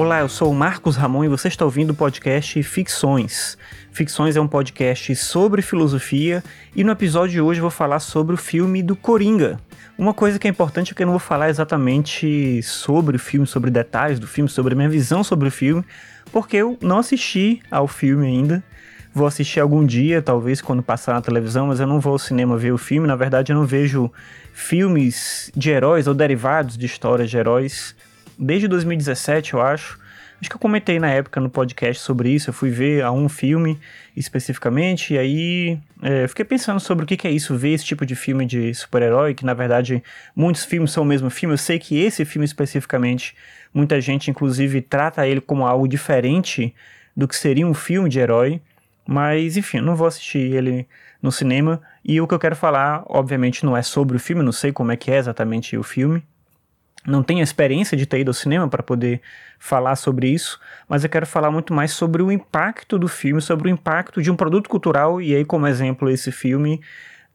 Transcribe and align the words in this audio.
Olá, 0.00 0.20
eu 0.20 0.30
sou 0.30 0.50
o 0.50 0.54
Marcos 0.54 0.96
Ramon 0.96 1.24
e 1.24 1.28
você 1.28 1.48
está 1.48 1.62
ouvindo 1.62 1.90
o 1.90 1.94
podcast 1.94 2.62
Ficções. 2.62 3.58
Ficções 3.92 4.34
é 4.34 4.40
um 4.40 4.48
podcast 4.48 5.14
sobre 5.14 5.60
filosofia 5.60 6.42
e 6.74 6.82
no 6.82 6.90
episódio 6.90 7.32
de 7.32 7.40
hoje 7.42 7.60
vou 7.60 7.68
falar 7.68 8.00
sobre 8.00 8.34
o 8.34 8.38
filme 8.38 8.82
do 8.82 8.96
Coringa. 8.96 9.60
Uma 9.98 10.14
coisa 10.14 10.38
que 10.38 10.48
é 10.48 10.50
importante 10.50 10.92
é 10.92 10.94
que 10.94 11.02
eu 11.02 11.06
não 11.06 11.12
vou 11.12 11.20
falar 11.20 11.50
exatamente 11.50 12.62
sobre 12.62 13.16
o 13.16 13.18
filme, 13.18 13.46
sobre 13.46 13.70
detalhes 13.70 14.18
do 14.18 14.26
filme, 14.26 14.48
sobre 14.48 14.72
a 14.72 14.76
minha 14.76 14.88
visão 14.88 15.22
sobre 15.22 15.48
o 15.48 15.52
filme, 15.52 15.84
porque 16.32 16.56
eu 16.56 16.78
não 16.80 16.96
assisti 16.96 17.60
ao 17.70 17.86
filme 17.86 18.26
ainda. 18.26 18.64
Vou 19.12 19.26
assistir 19.26 19.60
algum 19.60 19.84
dia, 19.84 20.22
talvez 20.22 20.62
quando 20.62 20.82
passar 20.82 21.12
na 21.12 21.20
televisão, 21.20 21.66
mas 21.66 21.78
eu 21.78 21.86
não 21.86 22.00
vou 22.00 22.14
ao 22.14 22.18
cinema 22.18 22.56
ver 22.56 22.72
o 22.72 22.78
filme. 22.78 23.06
Na 23.06 23.16
verdade, 23.16 23.52
eu 23.52 23.56
não 23.56 23.66
vejo 23.66 24.10
filmes 24.54 25.52
de 25.54 25.68
heróis 25.68 26.06
ou 26.06 26.14
derivados 26.14 26.78
de 26.78 26.86
histórias 26.86 27.28
de 27.28 27.36
heróis 27.36 27.94
desde 28.40 28.66
2017, 28.66 29.54
eu 29.54 29.60
acho. 29.60 30.00
Acho 30.40 30.48
que 30.48 30.56
eu 30.56 30.60
comentei 30.60 30.98
na 30.98 31.10
época 31.10 31.38
no 31.38 31.50
podcast 31.50 32.02
sobre 32.02 32.30
isso. 32.30 32.48
Eu 32.48 32.54
fui 32.54 32.70
ver 32.70 33.04
a 33.04 33.12
um 33.12 33.28
filme 33.28 33.78
especificamente, 34.16 35.12
e 35.12 35.18
aí 35.18 35.78
é, 36.02 36.26
fiquei 36.26 36.46
pensando 36.46 36.80
sobre 36.80 37.04
o 37.04 37.06
que, 37.06 37.14
que, 37.14 37.28
é 37.28 37.30
isso, 37.30 37.54
ver 37.54 37.74
esse 37.74 37.84
tipo 37.84 38.06
de 38.06 38.16
filme 38.16 38.46
de 38.46 38.72
super-herói, 38.72 39.34
que 39.34 39.44
na 39.44 39.52
verdade 39.52 40.02
muitos 40.34 40.64
filmes 40.64 40.92
são 40.92 41.02
o 41.02 41.06
mesmo 41.06 41.28
filme. 41.28 41.52
Eu 41.52 41.58
sei 41.58 41.78
que 41.78 42.00
esse 42.00 42.24
filme 42.24 42.46
especificamente, 42.46 43.36
muita 43.74 44.00
gente 44.00 44.30
inclusive 44.30 44.80
trata 44.80 45.26
ele 45.26 45.42
como 45.42 45.66
algo 45.66 45.86
diferente 45.86 46.74
do 47.14 47.28
que 47.28 47.36
seria 47.36 47.66
um 47.66 47.74
filme 47.74 48.08
de 48.08 48.18
herói. 48.18 48.62
Mas 49.06 49.58
enfim, 49.58 49.80
não 49.80 49.94
vou 49.94 50.06
assistir 50.06 50.54
ele 50.54 50.88
no 51.20 51.30
cinema. 51.30 51.82
E 52.02 52.18
o 52.18 52.26
que 52.26 52.32
eu 52.32 52.38
quero 52.38 52.56
falar, 52.56 53.02
obviamente, 53.06 53.64
não 53.64 53.76
é 53.76 53.82
sobre 53.82 54.16
o 54.16 54.20
filme, 54.20 54.42
não 54.42 54.52
sei 54.52 54.72
como 54.72 54.90
é 54.90 54.96
que 54.96 55.10
é 55.10 55.18
exatamente 55.18 55.76
o 55.76 55.82
filme 55.82 56.22
não 57.06 57.22
tenho 57.22 57.40
a 57.40 57.42
experiência 57.42 57.96
de 57.96 58.06
ter 58.06 58.20
ido 58.20 58.30
ao 58.30 58.34
cinema 58.34 58.68
para 58.68 58.82
poder 58.82 59.20
falar 59.58 59.96
sobre 59.96 60.28
isso, 60.28 60.60
mas 60.88 61.02
eu 61.02 61.10
quero 61.10 61.26
falar 61.26 61.50
muito 61.50 61.72
mais 61.72 61.92
sobre 61.92 62.22
o 62.22 62.30
impacto 62.30 62.98
do 62.98 63.08
filme, 63.08 63.40
sobre 63.40 63.68
o 63.68 63.70
impacto 63.70 64.22
de 64.22 64.30
um 64.30 64.36
produto 64.36 64.68
cultural, 64.68 65.20
e 65.20 65.34
aí, 65.34 65.44
como 65.44 65.66
exemplo, 65.66 66.10
esse 66.10 66.30
filme 66.30 66.80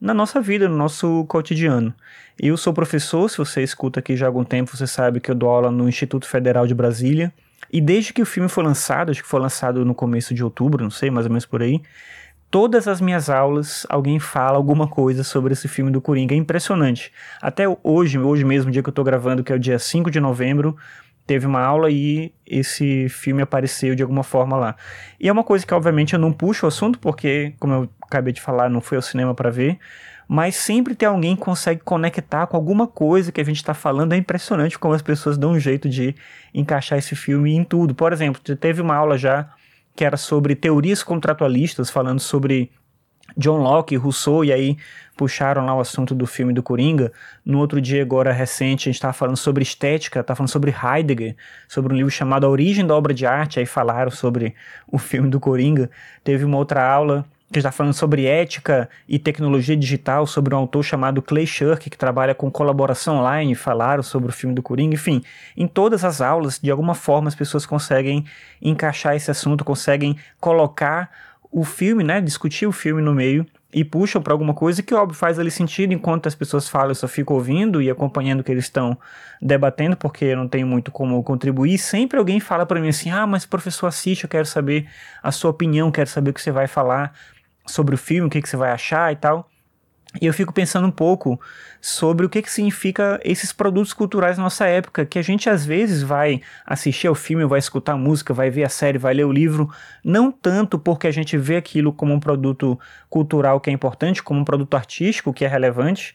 na 0.00 0.12
nossa 0.12 0.40
vida, 0.40 0.68
no 0.68 0.76
nosso 0.76 1.24
cotidiano. 1.26 1.92
Eu 2.38 2.56
sou 2.56 2.72
professor, 2.72 3.28
se 3.30 3.38
você 3.38 3.62
escuta 3.62 4.00
aqui 4.00 4.16
já 4.16 4.26
há 4.26 4.28
algum 4.28 4.44
tempo, 4.44 4.76
você 4.76 4.86
sabe 4.86 5.20
que 5.20 5.30
eu 5.30 5.34
dou 5.34 5.48
aula 5.48 5.70
no 5.70 5.88
Instituto 5.88 6.28
Federal 6.28 6.66
de 6.66 6.74
Brasília, 6.74 7.32
e 7.72 7.80
desde 7.80 8.12
que 8.12 8.22
o 8.22 8.26
filme 8.26 8.48
foi 8.48 8.62
lançado, 8.62 9.10
acho 9.10 9.22
que 9.22 9.28
foi 9.28 9.40
lançado 9.40 9.84
no 9.84 9.94
começo 9.94 10.34
de 10.34 10.44
outubro, 10.44 10.84
não 10.84 10.90
sei, 10.90 11.10
mais 11.10 11.26
ou 11.26 11.30
menos 11.30 11.46
por 11.46 11.62
aí, 11.62 11.80
todas 12.50 12.88
as 12.88 13.00
minhas 13.00 13.28
aulas 13.28 13.86
alguém 13.88 14.18
fala 14.18 14.56
alguma 14.56 14.88
coisa 14.88 15.24
sobre 15.24 15.52
esse 15.52 15.68
filme 15.68 15.90
do 15.90 16.00
Coringa. 16.00 16.34
É 16.34 16.38
impressionante. 16.38 17.12
Até 17.40 17.64
hoje, 17.82 18.18
hoje 18.18 18.44
mesmo, 18.44 18.70
dia 18.70 18.82
que 18.82 18.88
eu 18.88 18.94
tô 18.94 19.04
gravando, 19.04 19.42
que 19.42 19.52
é 19.52 19.56
o 19.56 19.58
dia 19.58 19.78
5 19.78 20.10
de 20.10 20.20
novembro, 20.20 20.76
teve 21.26 21.46
uma 21.46 21.60
aula 21.60 21.90
e 21.90 22.32
esse 22.46 23.08
filme 23.08 23.42
apareceu 23.42 23.94
de 23.94 24.02
alguma 24.02 24.22
forma 24.22 24.56
lá. 24.56 24.76
E 25.18 25.28
é 25.28 25.32
uma 25.32 25.42
coisa 25.42 25.66
que, 25.66 25.74
obviamente, 25.74 26.14
eu 26.14 26.20
não 26.20 26.32
puxo 26.32 26.66
o 26.66 26.68
assunto, 26.68 26.98
porque, 26.98 27.54
como 27.58 27.74
eu 27.74 27.88
acabei 28.02 28.32
de 28.32 28.40
falar, 28.40 28.70
não 28.70 28.80
fui 28.80 28.96
ao 28.96 29.02
cinema 29.02 29.34
para 29.34 29.50
ver. 29.50 29.78
Mas 30.28 30.56
sempre 30.56 30.94
tem 30.94 31.08
alguém 31.08 31.36
que 31.36 31.42
consegue 31.42 31.80
conectar 31.84 32.46
com 32.46 32.56
alguma 32.56 32.86
coisa 32.86 33.30
que 33.30 33.40
a 33.40 33.44
gente 33.44 33.56
está 33.56 33.74
falando. 33.74 34.12
É 34.12 34.16
impressionante 34.16 34.78
como 34.78 34.94
as 34.94 35.02
pessoas 35.02 35.38
dão 35.38 35.52
um 35.52 35.60
jeito 35.60 35.88
de 35.88 36.14
encaixar 36.52 36.98
esse 36.98 37.14
filme 37.14 37.54
em 37.54 37.62
tudo. 37.62 37.94
Por 37.94 38.12
exemplo, 38.12 38.40
teve 38.56 38.82
uma 38.82 38.96
aula 38.96 39.16
já 39.16 39.48
que 39.96 40.04
era 40.04 40.16
sobre 40.16 40.54
teorias 40.54 41.02
contratualistas, 41.02 41.88
falando 41.90 42.20
sobre 42.20 42.70
John 43.36 43.58
Locke, 43.58 43.96
Rousseau, 43.96 44.44
e 44.44 44.52
aí 44.52 44.76
puxaram 45.16 45.64
lá 45.64 45.74
o 45.74 45.80
assunto 45.80 46.14
do 46.14 46.26
filme 46.26 46.52
do 46.52 46.62
Coringa. 46.62 47.10
No 47.44 47.58
outro 47.58 47.80
dia, 47.80 48.02
agora 48.02 48.32
recente, 48.32 48.88
a 48.88 48.92
gente 48.92 48.96
estava 48.96 49.14
falando 49.14 49.36
sobre 49.36 49.62
estética, 49.62 50.20
estava 50.20 50.36
falando 50.36 50.50
sobre 50.50 50.70
Heidegger, 50.70 51.34
sobre 51.66 51.92
um 51.92 51.96
livro 51.96 52.10
chamado 52.10 52.46
A 52.46 52.50
Origem 52.50 52.86
da 52.86 52.94
Obra 52.94 53.14
de 53.14 53.26
Arte, 53.26 53.58
aí 53.58 53.66
falaram 53.66 54.10
sobre 54.10 54.54
o 54.86 54.98
filme 54.98 55.30
do 55.30 55.40
Coringa. 55.40 55.90
Teve 56.22 56.44
uma 56.44 56.58
outra 56.58 56.86
aula 56.86 57.24
que 57.52 57.58
está 57.60 57.70
falando 57.70 57.94
sobre 57.94 58.26
ética 58.26 58.88
e 59.08 59.18
tecnologia 59.18 59.76
digital, 59.76 60.26
sobre 60.26 60.54
um 60.54 60.58
autor 60.58 60.82
chamado 60.82 61.22
Clay 61.22 61.46
Shirk, 61.46 61.88
que 61.88 61.96
trabalha 61.96 62.34
com 62.34 62.50
colaboração 62.50 63.18
online, 63.18 63.54
falaram 63.54 64.02
sobre 64.02 64.30
o 64.30 64.32
filme 64.32 64.54
do 64.54 64.62
Coringa, 64.62 64.94
enfim, 64.94 65.22
em 65.56 65.66
todas 65.66 66.04
as 66.04 66.20
aulas, 66.20 66.58
de 66.58 66.70
alguma 66.70 66.94
forma 66.94 67.28
as 67.28 67.34
pessoas 67.34 67.64
conseguem 67.64 68.24
encaixar 68.60 69.14
esse 69.14 69.30
assunto, 69.30 69.64
conseguem 69.64 70.16
colocar 70.40 71.10
o 71.50 71.64
filme, 71.64 72.02
né, 72.02 72.20
discutir 72.20 72.66
o 72.66 72.72
filme 72.72 73.00
no 73.00 73.14
meio 73.14 73.46
e 73.72 73.84
puxam 73.84 74.22
para 74.22 74.32
alguma 74.32 74.54
coisa 74.54 74.82
que, 74.82 74.94
óbvio, 74.94 75.16
faz 75.16 75.38
ali 75.38 75.50
sentido, 75.50 75.92
enquanto 75.92 76.26
as 76.26 76.34
pessoas 76.34 76.68
falam, 76.68 76.90
eu 76.90 76.94
só 76.94 77.06
fico 77.06 77.34
ouvindo 77.34 77.80
e 77.82 77.90
acompanhando 77.90 78.40
o 78.40 78.44
que 78.44 78.50
eles 78.50 78.64
estão 78.64 78.96
debatendo, 79.40 79.96
porque 79.96 80.24
eu 80.24 80.36
não 80.36 80.48
tenho 80.48 80.66
muito 80.66 80.90
como 80.90 81.22
contribuir. 81.22 81.76
Sempre 81.78 82.18
alguém 82.18 82.40
fala 82.40 82.64
para 82.64 82.80
mim 82.80 82.88
assim: 82.88 83.10
ah, 83.10 83.26
mas 83.26 83.44
professor, 83.44 83.86
assiste, 83.86 84.24
eu 84.24 84.30
quero 84.30 84.46
saber 84.46 84.88
a 85.22 85.30
sua 85.30 85.50
opinião, 85.50 85.90
quero 85.90 86.08
saber 86.08 86.30
o 86.30 86.32
que 86.32 86.40
você 86.40 86.50
vai 86.50 86.66
falar 86.66 87.12
sobre 87.66 87.94
o 87.94 87.98
filme, 87.98 88.26
o 88.26 88.30
que, 88.30 88.40
que 88.40 88.48
você 88.48 88.56
vai 88.56 88.70
achar 88.70 89.12
e 89.12 89.16
tal. 89.16 89.48
E 90.20 90.26
eu 90.26 90.32
fico 90.32 90.52
pensando 90.52 90.86
um 90.86 90.90
pouco 90.90 91.38
sobre 91.80 92.24
o 92.24 92.28
que, 92.28 92.40
que 92.40 92.50
significa 92.50 93.20
esses 93.22 93.52
produtos 93.52 93.92
culturais 93.92 94.38
na 94.38 94.44
nossa 94.44 94.66
época, 94.66 95.04
que 95.04 95.18
a 95.18 95.22
gente 95.22 95.48
às 95.50 95.64
vezes 95.64 96.02
vai 96.02 96.40
assistir 96.64 97.06
ao 97.06 97.14
filme, 97.14 97.44
vai 97.44 97.58
escutar 97.58 97.92
a 97.92 97.98
música, 97.98 98.32
vai 98.32 98.50
ver 98.50 98.64
a 98.64 98.68
série, 98.68 98.98
vai 98.98 99.12
ler 99.12 99.24
o 99.24 99.32
livro, 99.32 99.68
não 100.02 100.32
tanto 100.32 100.78
porque 100.78 101.06
a 101.06 101.10
gente 101.10 101.36
vê 101.36 101.56
aquilo 101.56 101.92
como 101.92 102.14
um 102.14 102.20
produto 102.20 102.78
cultural 103.10 103.60
que 103.60 103.68
é 103.68 103.72
importante, 103.72 104.22
como 104.22 104.40
um 104.40 104.44
produto 104.44 104.74
artístico 104.74 105.32
que 105.32 105.44
é 105.44 105.48
relevante. 105.48 106.14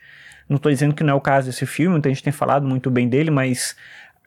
Não 0.50 0.57
estou 0.57 0.72
dizendo 0.72 0.95
que 0.95 1.03
não 1.03 1.13
é 1.13 1.16
o 1.16 1.22
caso 1.22 1.47
desse 1.47 1.66
filme, 1.66 1.97
então 1.97 2.09
a 2.09 2.13
gente 2.13 2.23
tem 2.23 2.33
falado 2.33 2.68
muito 2.68 2.89
bem 2.89 3.07
dele, 3.07 3.29
mas 3.29 3.75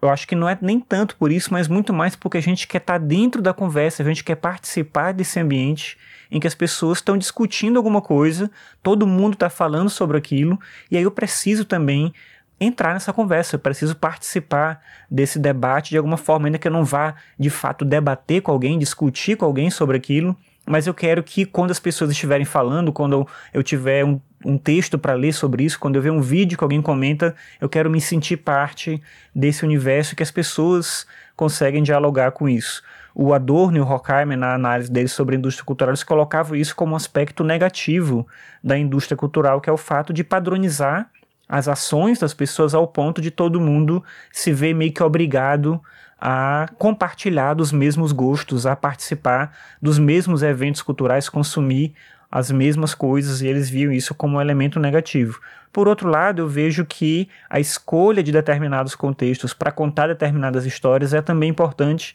eu 0.04 0.10
acho 0.10 0.28
que 0.28 0.34
não 0.34 0.46
é 0.46 0.56
nem 0.60 0.78
tanto 0.78 1.16
por 1.16 1.32
isso, 1.32 1.50
mas 1.50 1.66
muito 1.66 1.92
mais 1.92 2.14
porque 2.14 2.36
a 2.36 2.42
gente 2.42 2.68
quer 2.68 2.78
estar 2.78 2.98
tá 3.00 3.04
dentro 3.04 3.40
da 3.40 3.54
conversa, 3.54 4.02
a 4.02 4.06
gente 4.06 4.22
quer 4.22 4.36
participar 4.36 5.12
desse 5.12 5.40
ambiente 5.40 5.96
em 6.30 6.38
que 6.38 6.46
as 6.46 6.54
pessoas 6.54 6.98
estão 6.98 7.16
discutindo 7.16 7.78
alguma 7.78 8.02
coisa, 8.02 8.50
todo 8.82 9.06
mundo 9.06 9.32
está 9.32 9.48
falando 9.48 9.88
sobre 9.88 10.18
aquilo, 10.18 10.60
e 10.90 10.98
aí 10.98 11.02
eu 11.02 11.10
preciso 11.10 11.64
também 11.64 12.12
entrar 12.60 12.92
nessa 12.92 13.14
conversa, 13.14 13.56
eu 13.56 13.60
preciso 13.60 13.96
participar 13.96 14.80
desse 15.10 15.38
debate 15.38 15.90
de 15.90 15.96
alguma 15.96 16.18
forma, 16.18 16.48
ainda 16.48 16.58
que 16.58 16.68
eu 16.68 16.72
não 16.72 16.84
vá 16.84 17.14
de 17.38 17.48
fato 17.48 17.82
debater 17.82 18.42
com 18.42 18.50
alguém, 18.50 18.78
discutir 18.78 19.36
com 19.36 19.46
alguém 19.46 19.70
sobre 19.70 19.96
aquilo, 19.96 20.36
mas 20.66 20.86
eu 20.86 20.94
quero 20.94 21.22
que 21.22 21.44
quando 21.44 21.70
as 21.70 21.78
pessoas 21.78 22.10
estiverem 22.10 22.44
falando, 22.44 22.92
quando 22.92 23.26
eu 23.52 23.62
tiver 23.62 24.04
um, 24.04 24.20
um 24.44 24.56
texto 24.56 24.98
para 24.98 25.14
ler 25.14 25.32
sobre 25.32 25.64
isso, 25.64 25.78
quando 25.78 25.96
eu 25.96 26.02
ver 26.02 26.10
um 26.10 26.20
vídeo 26.20 26.56
que 26.56 26.64
alguém 26.64 26.80
comenta, 26.80 27.34
eu 27.60 27.68
quero 27.68 27.90
me 27.90 28.00
sentir 28.00 28.38
parte 28.38 29.02
desse 29.34 29.64
universo 29.64 30.16
que 30.16 30.22
as 30.22 30.30
pessoas 30.30 31.06
conseguem 31.36 31.82
dialogar 31.82 32.30
com 32.32 32.48
isso. 32.48 32.82
O 33.14 33.32
Adorno 33.32 33.76
e 33.76 33.80
o 33.80 33.86
Horkheimer, 33.86 34.36
na 34.36 34.54
análise 34.54 34.90
deles 34.90 35.12
sobre 35.12 35.36
a 35.36 35.38
indústria 35.38 35.64
cultural, 35.64 35.90
eles 35.90 36.02
colocavam 36.02 36.56
isso 36.56 36.74
como 36.74 36.94
um 36.94 36.96
aspecto 36.96 37.44
negativo 37.44 38.26
da 38.62 38.76
indústria 38.76 39.16
cultural, 39.16 39.60
que 39.60 39.70
é 39.70 39.72
o 39.72 39.76
fato 39.76 40.12
de 40.12 40.24
padronizar 40.24 41.08
as 41.48 41.68
ações 41.68 42.18
das 42.18 42.34
pessoas 42.34 42.74
ao 42.74 42.86
ponto 42.86 43.20
de 43.20 43.30
todo 43.30 43.60
mundo 43.60 44.02
se 44.32 44.52
ver 44.52 44.74
meio 44.74 44.92
que 44.92 45.02
obrigado 45.02 45.80
a 46.18 46.68
compartilhar 46.78 47.54
dos 47.54 47.70
mesmos 47.70 48.12
gostos, 48.12 48.66
a 48.66 48.74
participar 48.74 49.56
dos 49.80 49.98
mesmos 49.98 50.42
eventos 50.42 50.80
culturais, 50.80 51.28
consumir 51.28 51.94
as 52.30 52.50
mesmas 52.50 52.94
coisas 52.94 53.42
e 53.42 53.46
eles 53.46 53.68
viam 53.68 53.92
isso 53.92 54.14
como 54.14 54.38
um 54.38 54.40
elemento 54.40 54.80
negativo. 54.80 55.40
Por 55.72 55.86
outro 55.86 56.08
lado, 56.08 56.42
eu 56.42 56.48
vejo 56.48 56.84
que 56.84 57.28
a 57.48 57.60
escolha 57.60 58.22
de 58.22 58.32
determinados 58.32 58.94
contextos 58.94 59.52
para 59.52 59.70
contar 59.70 60.08
determinadas 60.08 60.64
histórias 60.64 61.12
é 61.12 61.20
também 61.20 61.50
importante. 61.50 62.14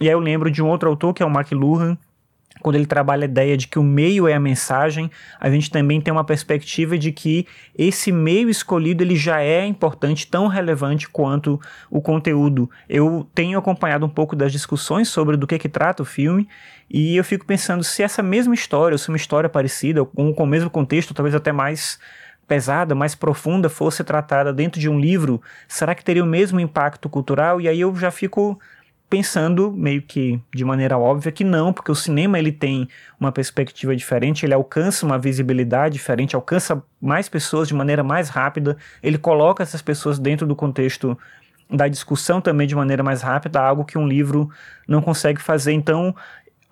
E 0.00 0.06
aí 0.08 0.12
eu 0.12 0.18
lembro 0.18 0.50
de 0.50 0.62
um 0.62 0.68
outro 0.68 0.88
autor, 0.88 1.14
que 1.14 1.22
é 1.22 1.26
o 1.26 1.30
McLuhan, 1.30 1.96
quando 2.64 2.76
ele 2.76 2.86
trabalha 2.86 3.24
a 3.24 3.26
ideia 3.26 3.58
de 3.58 3.68
que 3.68 3.78
o 3.78 3.82
meio 3.82 4.26
é 4.26 4.32
a 4.32 4.40
mensagem, 4.40 5.10
a 5.38 5.50
gente 5.50 5.70
também 5.70 6.00
tem 6.00 6.10
uma 6.10 6.24
perspectiva 6.24 6.96
de 6.96 7.12
que 7.12 7.46
esse 7.76 8.10
meio 8.10 8.48
escolhido 8.48 9.04
ele 9.04 9.14
já 9.14 9.42
é 9.42 9.66
importante, 9.66 10.26
tão 10.26 10.46
relevante 10.46 11.06
quanto 11.06 11.60
o 11.90 12.00
conteúdo. 12.00 12.70
Eu 12.88 13.28
tenho 13.34 13.58
acompanhado 13.58 14.06
um 14.06 14.08
pouco 14.08 14.34
das 14.34 14.50
discussões 14.50 15.10
sobre 15.10 15.36
do 15.36 15.46
que 15.46 15.58
que 15.58 15.68
trata 15.68 16.02
o 16.02 16.06
filme 16.06 16.48
e 16.88 17.14
eu 17.18 17.22
fico 17.22 17.44
pensando 17.44 17.84
se 17.84 18.02
essa 18.02 18.22
mesma 18.22 18.54
história, 18.54 18.94
ou 18.94 18.98
se 18.98 19.10
uma 19.10 19.18
história 19.18 19.50
parecida, 19.50 20.02
com, 20.02 20.32
com 20.32 20.44
o 20.44 20.46
mesmo 20.46 20.70
contexto, 20.70 21.12
talvez 21.12 21.34
até 21.34 21.52
mais 21.52 21.98
pesada, 22.48 22.94
mais 22.94 23.14
profunda, 23.14 23.68
fosse 23.68 24.02
tratada 24.02 24.54
dentro 24.54 24.80
de 24.80 24.88
um 24.88 24.98
livro, 24.98 25.42
será 25.68 25.94
que 25.94 26.02
teria 26.02 26.24
o 26.24 26.26
mesmo 26.26 26.58
impacto 26.58 27.10
cultural? 27.10 27.60
E 27.60 27.68
aí 27.68 27.82
eu 27.82 27.94
já 27.94 28.10
fico 28.10 28.58
pensando 29.14 29.70
meio 29.70 30.02
que 30.02 30.40
de 30.52 30.64
maneira 30.64 30.98
óbvia 30.98 31.30
que 31.30 31.44
não, 31.44 31.72
porque 31.72 31.92
o 31.92 31.94
cinema 31.94 32.36
ele 32.36 32.50
tem 32.50 32.88
uma 33.18 33.30
perspectiva 33.30 33.94
diferente, 33.94 34.44
ele 34.44 34.52
alcança 34.52 35.06
uma 35.06 35.16
visibilidade 35.16 35.92
diferente, 35.92 36.34
alcança 36.34 36.82
mais 37.00 37.28
pessoas 37.28 37.68
de 37.68 37.74
maneira 37.74 38.02
mais 38.02 38.28
rápida, 38.28 38.76
ele 39.00 39.16
coloca 39.16 39.62
essas 39.62 39.80
pessoas 39.80 40.18
dentro 40.18 40.48
do 40.48 40.56
contexto 40.56 41.16
da 41.70 41.86
discussão 41.86 42.40
também 42.40 42.66
de 42.66 42.74
maneira 42.74 43.04
mais 43.04 43.22
rápida, 43.22 43.60
algo 43.60 43.84
que 43.84 43.96
um 43.96 44.04
livro 44.04 44.50
não 44.88 45.00
consegue 45.00 45.40
fazer. 45.40 45.70
Então, 45.70 46.12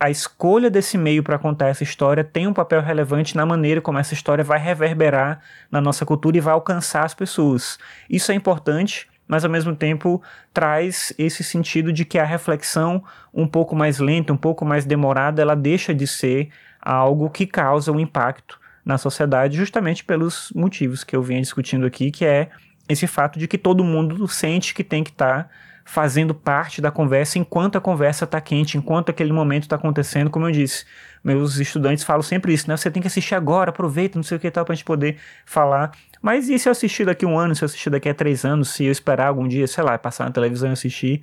a 0.00 0.10
escolha 0.10 0.68
desse 0.68 0.98
meio 0.98 1.22
para 1.22 1.38
contar 1.38 1.68
essa 1.68 1.84
história 1.84 2.24
tem 2.24 2.48
um 2.48 2.52
papel 2.52 2.82
relevante 2.82 3.36
na 3.36 3.46
maneira 3.46 3.80
como 3.80 3.98
essa 3.98 4.14
história 4.14 4.42
vai 4.42 4.58
reverberar 4.58 5.40
na 5.70 5.80
nossa 5.80 6.04
cultura 6.04 6.36
e 6.36 6.40
vai 6.40 6.54
alcançar 6.54 7.04
as 7.04 7.14
pessoas. 7.14 7.78
Isso 8.10 8.32
é 8.32 8.34
importante 8.34 9.11
mas 9.26 9.44
ao 9.44 9.50
mesmo 9.50 9.74
tempo 9.74 10.22
traz 10.52 11.12
esse 11.18 11.42
sentido 11.42 11.92
de 11.92 12.04
que 12.04 12.18
a 12.18 12.24
reflexão 12.24 13.02
um 13.32 13.46
pouco 13.46 13.74
mais 13.74 13.98
lenta, 13.98 14.32
um 14.32 14.36
pouco 14.36 14.64
mais 14.64 14.84
demorada, 14.84 15.40
ela 15.40 15.54
deixa 15.54 15.94
de 15.94 16.06
ser 16.06 16.50
algo 16.80 17.30
que 17.30 17.46
causa 17.46 17.92
um 17.92 18.00
impacto 18.00 18.60
na 18.84 18.98
sociedade, 18.98 19.56
justamente 19.56 20.04
pelos 20.04 20.52
motivos 20.54 21.04
que 21.04 21.14
eu 21.14 21.22
venho 21.22 21.40
discutindo 21.40 21.86
aqui, 21.86 22.10
que 22.10 22.24
é 22.24 22.50
esse 22.88 23.06
fato 23.06 23.38
de 23.38 23.46
que 23.46 23.56
todo 23.56 23.84
mundo 23.84 24.26
sente 24.26 24.74
que 24.74 24.82
tem 24.82 25.04
que 25.04 25.10
estar 25.10 25.44
tá 25.44 25.50
fazendo 25.84 26.34
parte 26.34 26.80
da 26.80 26.90
conversa 26.90 27.38
enquanto 27.38 27.76
a 27.76 27.80
conversa 27.80 28.24
está 28.24 28.40
quente, 28.40 28.78
enquanto 28.78 29.10
aquele 29.10 29.32
momento 29.32 29.64
está 29.64 29.76
acontecendo, 29.76 30.30
como 30.30 30.46
eu 30.46 30.52
disse. 30.52 30.84
Meus 31.22 31.58
estudantes 31.58 32.04
falam 32.04 32.22
sempre 32.22 32.52
isso, 32.52 32.68
né? 32.68 32.76
Você 32.76 32.90
tem 32.90 33.00
que 33.00 33.08
assistir 33.08 33.34
agora, 33.34 33.70
aproveita, 33.70 34.18
não 34.18 34.22
sei 34.22 34.36
o 34.36 34.40
que 34.40 34.50
tal, 34.50 34.64
para 34.64 34.72
a 34.72 34.76
gente 34.76 34.84
poder 34.84 35.16
falar. 35.44 35.92
Mas 36.20 36.48
e 36.48 36.58
se 36.58 36.68
eu 36.68 36.72
assistir 36.72 37.04
daqui 37.04 37.26
um 37.26 37.38
ano, 37.38 37.54
se 37.54 37.62
eu 37.62 37.66
assistir 37.66 37.90
daqui 37.90 38.08
a 38.08 38.14
três 38.14 38.44
anos, 38.44 38.70
se 38.70 38.84
eu 38.84 38.92
esperar 38.92 39.28
algum 39.28 39.46
dia, 39.46 39.66
sei 39.66 39.84
lá, 39.84 39.96
passar 39.98 40.24
na 40.24 40.30
televisão 40.30 40.70
e 40.70 40.72
assistir, 40.72 41.22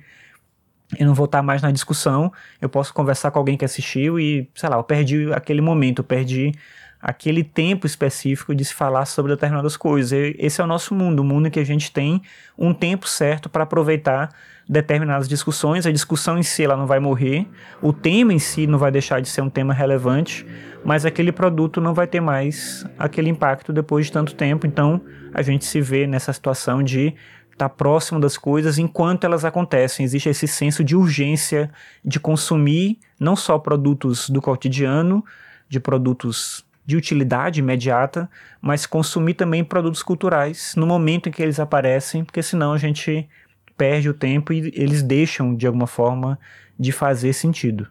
e 0.98 1.04
não 1.04 1.14
voltar 1.14 1.42
mais 1.42 1.62
na 1.62 1.70
discussão, 1.70 2.32
eu 2.60 2.68
posso 2.68 2.92
conversar 2.92 3.30
com 3.30 3.38
alguém 3.38 3.56
que 3.56 3.64
assistiu 3.64 4.18
e, 4.18 4.48
sei 4.54 4.68
lá, 4.68 4.76
eu 4.76 4.84
perdi 4.84 5.32
aquele 5.32 5.60
momento, 5.60 6.00
eu 6.00 6.04
perdi 6.04 6.52
aquele 7.00 7.42
tempo 7.42 7.86
específico 7.86 8.54
de 8.54 8.64
se 8.64 8.74
falar 8.74 9.06
sobre 9.06 9.32
determinadas 9.32 9.76
coisas. 9.76 10.12
Esse 10.38 10.60
é 10.60 10.64
o 10.64 10.66
nosso 10.66 10.94
mundo, 10.94 11.20
o 11.20 11.24
mundo 11.24 11.48
em 11.48 11.50
que 11.50 11.60
a 11.60 11.64
gente 11.64 11.90
tem 11.90 12.20
um 12.58 12.74
tempo 12.74 13.08
certo 13.08 13.48
para 13.48 13.62
aproveitar 13.62 14.28
determinadas 14.68 15.26
discussões. 15.26 15.86
A 15.86 15.92
discussão 15.92 16.38
em 16.38 16.42
si 16.42 16.64
ela 16.64 16.76
não 16.76 16.86
vai 16.86 17.00
morrer, 17.00 17.46
o 17.80 17.92
tema 17.92 18.34
em 18.34 18.38
si 18.38 18.66
não 18.66 18.78
vai 18.78 18.90
deixar 18.90 19.20
de 19.20 19.28
ser 19.28 19.40
um 19.40 19.48
tema 19.48 19.72
relevante, 19.72 20.46
mas 20.84 21.06
aquele 21.06 21.32
produto 21.32 21.80
não 21.80 21.94
vai 21.94 22.06
ter 22.06 22.20
mais 22.20 22.86
aquele 22.98 23.30
impacto 23.30 23.72
depois 23.72 24.06
de 24.06 24.12
tanto 24.12 24.34
tempo. 24.34 24.66
Então 24.66 25.00
a 25.32 25.40
gente 25.40 25.64
se 25.64 25.80
vê 25.80 26.06
nessa 26.06 26.32
situação 26.32 26.82
de 26.82 27.14
estar 27.60 27.68
tá 27.68 27.74
próximo 27.74 28.18
das 28.18 28.38
coisas 28.38 28.78
enquanto 28.78 29.24
elas 29.24 29.44
acontecem. 29.44 30.04
Existe 30.04 30.28
esse 30.28 30.48
senso 30.48 30.82
de 30.82 30.96
urgência 30.96 31.70
de 32.04 32.18
consumir 32.18 32.98
não 33.18 33.36
só 33.36 33.58
produtos 33.58 34.30
do 34.30 34.40
cotidiano, 34.40 35.24
de 35.68 35.78
produtos 35.78 36.64
de 36.86 36.96
utilidade 36.96 37.60
imediata, 37.60 38.28
mas 38.60 38.86
consumir 38.86 39.34
também 39.34 39.62
produtos 39.62 40.02
culturais 40.02 40.74
no 40.76 40.86
momento 40.86 41.28
em 41.28 41.32
que 41.32 41.42
eles 41.42 41.60
aparecem, 41.60 42.24
porque 42.24 42.42
senão 42.42 42.72
a 42.72 42.78
gente 42.78 43.28
perde 43.76 44.08
o 44.08 44.14
tempo 44.14 44.52
e 44.52 44.72
eles 44.74 45.02
deixam 45.02 45.54
de 45.54 45.66
alguma 45.66 45.86
forma 45.86 46.38
de 46.78 46.90
fazer 46.90 47.32
sentido. 47.32 47.86